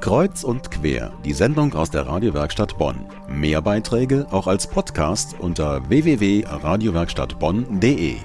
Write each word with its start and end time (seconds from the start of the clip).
Kreuz 0.00 0.42
und 0.44 0.70
quer, 0.70 1.12
die 1.24 1.32
Sendung 1.32 1.74
aus 1.74 1.90
der 1.90 2.06
Radiowerkstatt 2.06 2.78
Bonn. 2.78 3.08
Mehr 3.28 3.60
Beiträge 3.62 4.28
auch 4.30 4.46
als 4.46 4.68
Podcast 4.68 5.34
unter 5.38 5.88
www.radiowerkstattbonn.de. 5.88 8.18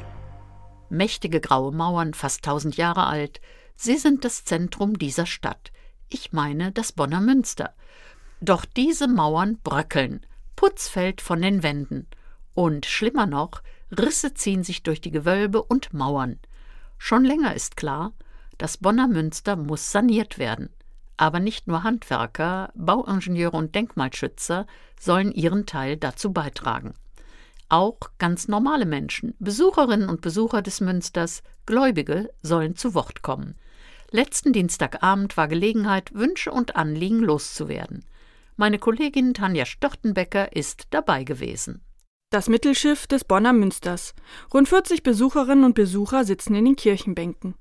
Mächtige 0.89 1.39
graue 1.39 1.71
Mauern, 1.71 2.13
fast 2.13 2.43
tausend 2.43 2.75
Jahre 2.77 3.07
alt, 3.07 3.41
sie 3.75 3.97
sind 3.97 4.25
das 4.25 4.43
Zentrum 4.43 4.99
dieser 4.99 5.25
Stadt. 5.25 5.71
Ich 6.09 6.33
meine 6.33 6.71
das 6.71 6.91
Bonner 6.91 7.21
Münster. 7.21 7.73
Doch 8.41 8.65
diese 8.65 9.07
Mauern 9.07 9.57
bröckeln, 9.63 10.25
Putz 10.55 10.89
fällt 10.89 11.21
von 11.21 11.41
den 11.41 11.63
Wänden. 11.63 12.07
Und 12.53 12.85
schlimmer 12.85 13.25
noch, 13.25 13.63
Risse 13.97 14.33
ziehen 14.33 14.63
sich 14.63 14.83
durch 14.83 15.01
die 15.01 15.11
Gewölbe 15.11 15.63
und 15.63 15.93
Mauern. 15.93 16.39
Schon 16.97 17.23
länger 17.23 17.55
ist 17.55 17.77
klar, 17.77 18.11
das 18.57 18.77
Bonner 18.77 19.07
Münster 19.07 19.55
muss 19.55 19.91
saniert 19.91 20.37
werden. 20.37 20.69
Aber 21.19 21.41
nicht 21.41 21.67
nur 21.67 21.83
Handwerker, 21.83 22.71
Bauingenieure 22.75 23.57
und 23.57 23.75
Denkmalschützer 23.75 24.65
sollen 24.97 25.33
ihren 25.33 25.65
Teil 25.65 25.97
dazu 25.97 26.31
beitragen. 26.31 26.93
Auch 27.67 27.97
ganz 28.19 28.47
normale 28.47 28.85
Menschen, 28.85 29.35
Besucherinnen 29.37 30.07
und 30.07 30.21
Besucher 30.21 30.61
des 30.61 30.79
Münsters, 30.79 31.43
Gläubige 31.65 32.29
sollen 32.41 32.77
zu 32.77 32.93
Wort 32.93 33.21
kommen. 33.21 33.55
Letzten 34.11 34.53
Dienstagabend 34.53 35.35
war 35.35 35.49
Gelegenheit, 35.49 36.13
Wünsche 36.13 36.53
und 36.53 36.77
Anliegen 36.77 37.19
loszuwerden. 37.19 38.05
Meine 38.55 38.79
Kollegin 38.79 39.33
Tanja 39.33 39.65
Störtenbecker 39.65 40.55
ist 40.55 40.87
dabei 40.91 41.25
gewesen. 41.25 41.81
Das 42.31 42.47
Mittelschiff 42.47 43.07
des 43.07 43.23
Bonner 43.23 43.53
Münsters. 43.53 44.13
Rund 44.53 44.69
40 44.69 45.01
Besucherinnen 45.01 45.63
und 45.63 45.73
Besucher 45.73 46.23
sitzen 46.25 46.53
in 46.53 46.65
den 46.65 46.75
Kirchenbänken. 46.75 47.55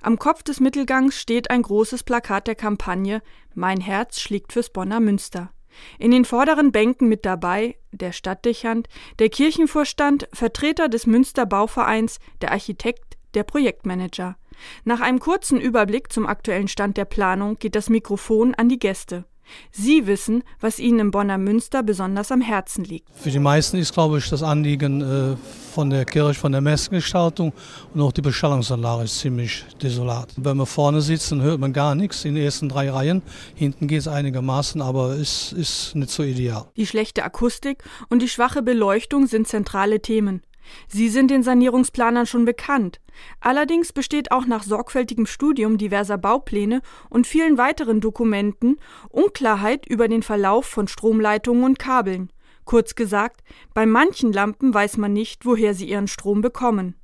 Am 0.00 0.16
Kopf 0.16 0.44
des 0.44 0.60
Mittelgangs 0.60 1.20
steht 1.20 1.50
ein 1.50 1.62
großes 1.62 2.04
Plakat 2.04 2.46
der 2.46 2.54
Kampagne 2.54 3.20
Mein 3.54 3.80
Herz 3.80 4.20
schlägt 4.20 4.52
fürs 4.52 4.70
Bonner 4.70 5.00
Münster. 5.00 5.50
In 5.98 6.12
den 6.12 6.24
vorderen 6.24 6.70
Bänken 6.70 7.08
mit 7.08 7.26
dabei 7.26 7.76
der 7.90 8.12
Stadtdechant, 8.12 8.86
der 9.18 9.28
Kirchenvorstand, 9.28 10.28
Vertreter 10.32 10.88
des 10.88 11.08
Münster 11.08 11.44
Bauvereins, 11.44 12.20
der 12.42 12.52
Architekt, 12.52 13.16
der 13.34 13.42
Projektmanager. 13.42 14.36
Nach 14.84 15.00
einem 15.00 15.18
kurzen 15.18 15.60
Überblick 15.60 16.12
zum 16.12 16.26
aktuellen 16.28 16.68
Stand 16.68 16.96
der 16.96 17.06
Planung 17.06 17.58
geht 17.58 17.74
das 17.74 17.90
Mikrofon 17.90 18.54
an 18.54 18.68
die 18.68 18.78
Gäste. 18.78 19.24
Sie 19.70 20.06
wissen, 20.06 20.42
was 20.60 20.78
Ihnen 20.78 20.98
im 20.98 21.10
Bonner 21.10 21.38
Münster 21.38 21.82
besonders 21.82 22.32
am 22.32 22.40
Herzen 22.40 22.84
liegt. 22.84 23.08
Für 23.14 23.30
die 23.30 23.38
meisten 23.38 23.76
ist, 23.76 23.92
glaube 23.92 24.18
ich, 24.18 24.28
das 24.28 24.42
Anliegen 24.42 25.00
äh, 25.00 25.36
von 25.72 25.90
der 25.90 26.04
Kirche, 26.04 26.38
von 26.38 26.52
der 26.52 26.60
Messengestaltung 26.60 27.52
und 27.94 28.00
auch 28.00 28.12
die 28.12 28.20
Beschallungsanlage 28.20 29.04
ist 29.04 29.20
ziemlich 29.20 29.64
desolat. 29.82 30.32
Wenn 30.36 30.56
man 30.56 30.66
vorne 30.66 31.00
sitzt, 31.00 31.32
dann 31.32 31.42
hört 31.42 31.60
man 31.60 31.72
gar 31.72 31.94
nichts 31.94 32.24
in 32.24 32.34
den 32.34 32.44
ersten 32.44 32.68
drei 32.68 32.90
Reihen. 32.90 33.22
Hinten 33.54 33.88
geht 33.88 34.00
es 34.00 34.08
einigermaßen, 34.08 34.82
aber 34.82 35.16
es 35.16 35.52
ist 35.52 35.94
nicht 35.94 36.10
so 36.10 36.22
ideal. 36.22 36.66
Die 36.76 36.86
schlechte 36.86 37.24
Akustik 37.24 37.82
und 38.08 38.20
die 38.22 38.28
schwache 38.28 38.62
Beleuchtung 38.62 39.26
sind 39.26 39.48
zentrale 39.48 40.00
Themen. 40.00 40.42
Sie 40.88 41.08
sind 41.08 41.30
den 41.30 41.42
Sanierungsplanern 41.42 42.26
schon 42.26 42.44
bekannt. 42.44 43.00
Allerdings 43.40 43.92
besteht 43.92 44.32
auch 44.32 44.46
nach 44.46 44.62
sorgfältigem 44.62 45.26
Studium 45.26 45.78
diverser 45.78 46.18
Baupläne 46.18 46.82
und 47.08 47.26
vielen 47.26 47.58
weiteren 47.58 48.00
Dokumenten 48.00 48.76
Unklarheit 49.08 49.86
über 49.86 50.08
den 50.08 50.22
Verlauf 50.22 50.66
von 50.66 50.88
Stromleitungen 50.88 51.64
und 51.64 51.78
Kabeln. 51.78 52.30
Kurz 52.64 52.94
gesagt, 52.94 53.42
bei 53.74 53.86
manchen 53.86 54.32
Lampen 54.32 54.72
weiß 54.72 54.96
man 54.96 55.12
nicht, 55.12 55.44
woher 55.44 55.74
sie 55.74 55.88
ihren 55.88 56.08
Strom 56.08 56.40
bekommen. 56.40 56.94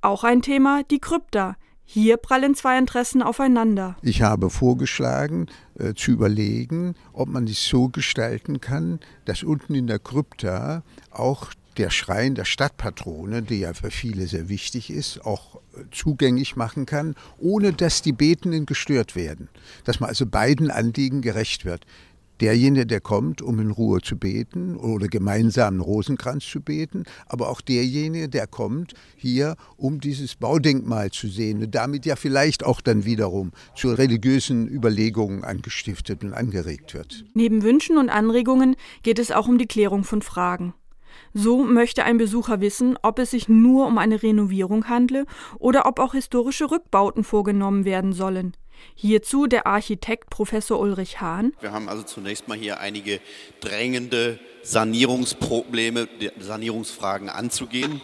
Auch 0.00 0.24
ein 0.24 0.42
Thema 0.42 0.82
die 0.90 0.98
Krypta. 0.98 1.56
Hier 1.84 2.16
prallen 2.16 2.54
zwei 2.54 2.78
Interessen 2.78 3.22
aufeinander. 3.22 3.96
Ich 4.02 4.22
habe 4.22 4.50
vorgeschlagen, 4.50 5.46
äh, 5.78 5.94
zu 5.94 6.12
überlegen, 6.12 6.94
ob 7.12 7.28
man 7.28 7.44
dies 7.44 7.66
so 7.66 7.88
gestalten 7.88 8.60
kann, 8.60 9.00
dass 9.24 9.42
unten 9.42 9.74
in 9.74 9.86
der 9.86 9.98
Krypta 9.98 10.84
auch 11.10 11.50
der 11.78 11.90
Schrein 11.90 12.34
der 12.34 12.44
Stadtpatrone, 12.44 13.42
der 13.42 13.56
ja 13.56 13.74
für 13.74 13.90
viele 13.90 14.26
sehr 14.26 14.48
wichtig 14.48 14.90
ist, 14.90 15.24
auch 15.24 15.56
äh, 15.56 15.84
zugänglich 15.90 16.56
machen 16.56 16.86
kann, 16.86 17.14
ohne 17.38 17.72
dass 17.72 18.02
die 18.02 18.12
Betenden 18.12 18.66
gestört 18.66 19.16
werden. 19.16 19.48
Dass 19.84 20.00
man 20.00 20.08
also 20.08 20.26
beiden 20.26 20.70
Anliegen 20.70 21.22
gerecht 21.22 21.64
wird. 21.64 21.86
Derjenige, 22.40 22.86
der 22.86 23.00
kommt, 23.00 23.40
um 23.40 23.60
in 23.60 23.70
Ruhe 23.70 24.00
zu 24.00 24.16
beten 24.16 24.74
oder 24.74 25.06
gemeinsam 25.06 25.74
einen 25.74 25.80
Rosenkranz 25.80 26.44
zu 26.44 26.60
beten, 26.60 27.04
aber 27.26 27.48
auch 27.48 27.60
derjenige, 27.60 28.28
der 28.28 28.48
kommt 28.48 28.94
hier, 29.16 29.54
um 29.76 30.00
dieses 30.00 30.34
Baudenkmal 30.34 31.12
zu 31.12 31.28
sehen 31.28 31.62
und 31.62 31.72
damit 31.72 32.04
ja 32.04 32.16
vielleicht 32.16 32.64
auch 32.64 32.80
dann 32.80 33.04
wiederum 33.04 33.52
zu 33.76 33.92
religiösen 33.92 34.66
Überlegungen 34.66 35.44
angestiftet 35.44 36.24
und 36.24 36.32
angeregt 36.32 36.94
wird. 36.94 37.24
Neben 37.34 37.62
Wünschen 37.62 37.96
und 37.96 38.08
Anregungen 38.08 38.74
geht 39.04 39.20
es 39.20 39.30
auch 39.30 39.46
um 39.46 39.56
die 39.56 39.66
Klärung 39.66 40.02
von 40.02 40.20
Fragen. 40.20 40.74
So 41.34 41.64
möchte 41.64 42.04
ein 42.04 42.18
Besucher 42.18 42.60
wissen, 42.60 42.98
ob 43.02 43.18
es 43.18 43.30
sich 43.30 43.48
nur 43.48 43.86
um 43.86 43.98
eine 43.98 44.22
Renovierung 44.22 44.88
handle 44.88 45.26
oder 45.58 45.86
ob 45.86 45.98
auch 45.98 46.12
historische 46.12 46.70
Rückbauten 46.70 47.24
vorgenommen 47.24 47.84
werden 47.84 48.12
sollen. 48.12 48.56
Hierzu 48.94 49.46
der 49.46 49.66
Architekt 49.66 50.30
Professor 50.30 50.78
Ulrich 50.80 51.20
Hahn. 51.20 51.52
Wir 51.60 51.72
haben 51.72 51.88
also 51.88 52.02
zunächst 52.02 52.48
mal 52.48 52.58
hier 52.58 52.80
einige 52.80 53.20
drängende 53.60 54.38
Sanierungsprobleme, 54.62 56.08
Sanierungsfragen 56.38 57.28
anzugehen. 57.28 58.00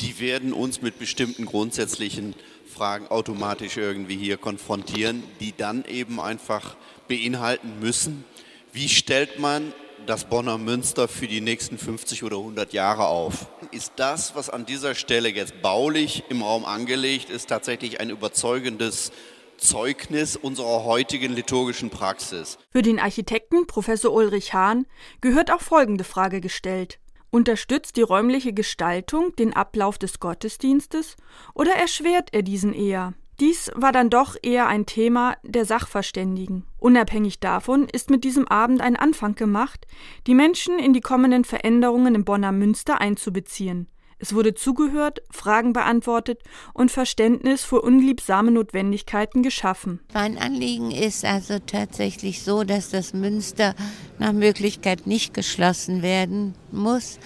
Die 0.00 0.20
werden 0.20 0.52
uns 0.52 0.82
mit 0.82 0.98
bestimmten 0.98 1.46
grundsätzlichen 1.46 2.34
Fragen 2.66 3.06
automatisch 3.08 3.76
irgendwie 3.76 4.16
hier 4.16 4.36
konfrontieren, 4.36 5.22
die 5.40 5.54
dann 5.56 5.84
eben 5.86 6.20
einfach 6.20 6.76
beinhalten 7.08 7.80
müssen, 7.80 8.24
wie 8.72 8.88
stellt 8.88 9.38
man 9.38 9.72
das 10.06 10.24
Bonner 10.24 10.56
Münster 10.56 11.08
für 11.08 11.26
die 11.26 11.40
nächsten 11.40 11.78
50 11.78 12.22
oder 12.22 12.36
100 12.36 12.72
Jahre 12.72 13.06
auf. 13.06 13.48
Ist 13.72 13.94
das, 13.96 14.34
was 14.36 14.48
an 14.48 14.64
dieser 14.64 14.94
Stelle 14.94 15.28
jetzt 15.28 15.60
baulich 15.62 16.24
im 16.28 16.42
Raum 16.42 16.64
angelegt 16.64 17.28
ist, 17.28 17.48
tatsächlich 17.48 18.00
ein 18.00 18.10
überzeugendes 18.10 19.10
Zeugnis 19.58 20.36
unserer 20.36 20.84
heutigen 20.84 21.32
liturgischen 21.32 21.90
Praxis? 21.90 22.58
Für 22.70 22.82
den 22.82 23.00
Architekten 23.00 23.66
Professor 23.66 24.12
Ulrich 24.12 24.54
Hahn 24.54 24.86
gehört 25.20 25.50
auch 25.50 25.60
folgende 25.60 26.04
Frage 26.04 26.40
gestellt. 26.40 26.98
Unterstützt 27.30 27.96
die 27.96 28.02
räumliche 28.02 28.52
Gestaltung 28.52 29.34
den 29.36 29.52
Ablauf 29.52 29.98
des 29.98 30.20
Gottesdienstes 30.20 31.16
oder 31.52 31.72
erschwert 31.72 32.28
er 32.32 32.42
diesen 32.42 32.72
eher? 32.72 33.14
Dies 33.38 33.70
war 33.74 33.92
dann 33.92 34.08
doch 34.08 34.36
eher 34.42 34.66
ein 34.66 34.86
Thema 34.86 35.36
der 35.42 35.66
Sachverständigen. 35.66 36.64
Unabhängig 36.78 37.38
davon 37.38 37.86
ist 37.86 38.08
mit 38.08 38.24
diesem 38.24 38.48
Abend 38.48 38.80
ein 38.80 38.96
Anfang 38.96 39.34
gemacht, 39.34 39.86
die 40.26 40.34
Menschen 40.34 40.78
in 40.78 40.94
die 40.94 41.02
kommenden 41.02 41.44
Veränderungen 41.44 42.14
im 42.14 42.24
Bonner 42.24 42.52
Münster 42.52 43.00
einzubeziehen. 43.00 43.88
Es 44.18 44.34
wurde 44.34 44.54
zugehört, 44.54 45.20
Fragen 45.30 45.74
beantwortet 45.74 46.42
und 46.72 46.90
Verständnis 46.90 47.64
für 47.64 47.82
unliebsame 47.82 48.50
Notwendigkeiten 48.50 49.42
geschaffen. 49.42 50.00
Mein 50.14 50.38
Anliegen 50.38 50.90
ist 50.90 51.26
also 51.26 51.58
tatsächlich 51.58 52.42
so, 52.42 52.64
dass 52.64 52.88
das 52.88 53.12
Münster 53.12 53.74
nach 54.18 54.32
Möglichkeit 54.32 55.06
nicht 55.06 55.34
geschlossen 55.34 56.00
werden 56.00 56.54
muss. 56.72 57.18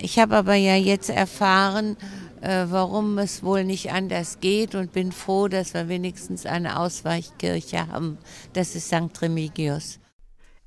Ich 0.00 0.18
habe 0.18 0.36
aber 0.36 0.54
ja 0.54 0.74
jetzt 0.74 1.10
erfahren, 1.10 1.96
äh, 2.42 2.66
warum 2.68 3.18
es 3.18 3.42
wohl 3.42 3.64
nicht 3.64 3.92
anders 3.92 4.40
geht 4.40 4.74
und 4.74 4.92
bin 4.92 5.12
froh, 5.12 5.48
dass 5.48 5.74
wir 5.74 5.88
wenigstens 5.88 6.44
eine 6.44 6.78
Ausweichkirche 6.78 7.86
haben. 7.88 8.18
Das 8.52 8.74
ist 8.74 8.88
St. 8.88 9.22
Remigius. 9.22 10.00